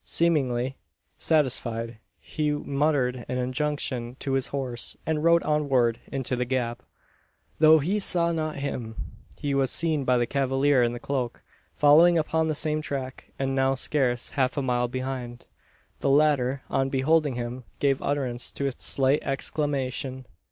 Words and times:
Seemingly 0.03 0.77
satisfied, 1.19 1.99
he 2.19 2.49
muttered 2.49 3.23
an 3.29 3.37
injunction 3.37 4.15
to 4.15 4.31
his 4.33 4.47
horse, 4.47 4.97
and 5.05 5.23
rode 5.23 5.43
onward 5.43 5.99
into 6.11 6.35
the 6.35 6.43
gap. 6.43 6.81
Though 7.59 7.77
he 7.77 7.99
saw 7.99 8.31
not 8.31 8.55
him, 8.55 8.95
he 9.39 9.53
was 9.53 9.69
seen 9.69 10.03
by 10.03 10.17
the 10.17 10.25
cavalier 10.25 10.81
in 10.81 10.93
the 10.93 10.99
cloak, 10.99 11.43
following 11.75 12.17
upon 12.17 12.47
the 12.47 12.55
same 12.55 12.81
track, 12.81 13.25
and 13.37 13.53
now 13.53 13.75
scarce 13.75 14.31
half 14.31 14.57
a 14.57 14.63
mile 14.63 14.87
behind. 14.87 15.45
The 15.99 16.09
latter, 16.09 16.63
on 16.67 16.89
beholding 16.89 17.35
him, 17.35 17.65
gave 17.77 18.01
utterance 18.01 18.49
to 18.53 18.65
a 18.67 18.71
slight 18.75 19.21
exclamation. 19.21 20.25